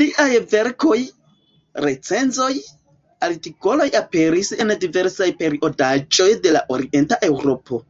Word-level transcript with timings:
Liaj 0.00 0.26
verkoj, 0.54 0.96
recenzoj, 1.86 2.50
artikoloj 3.30 3.90
aperis 4.04 4.54
en 4.66 4.76
diversaj 4.86 5.32
periodaĵoj 5.42 6.32
de 6.46 6.58
la 6.60 6.66
Orienta 6.78 7.26
Eŭropo. 7.34 7.84